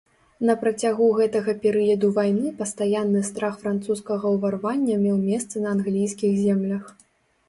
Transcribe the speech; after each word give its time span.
На 0.49 0.53
працягу 0.61 1.07
гэтага 1.17 1.53
перыяду 1.65 2.07
вайны 2.15 2.53
пастаянны 2.61 3.21
страх 3.27 3.59
французскага 3.65 4.25
ўварвання 4.37 4.95
меў 5.03 5.17
месца 5.29 5.63
на 5.67 5.71
англійскіх 5.77 6.33
землях. 6.47 6.83